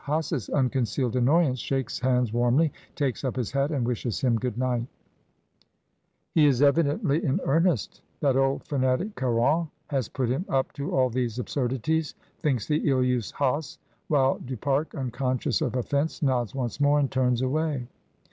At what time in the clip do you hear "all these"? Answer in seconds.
10.95-11.37